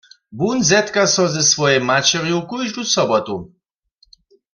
Wón 0.39 0.57
zetka 0.69 1.03
so 1.13 1.23
ze 1.33 1.43
swojej 1.51 1.81
maćerju 1.89 2.39
kóždu 2.49 2.81
sobotu. 2.93 3.35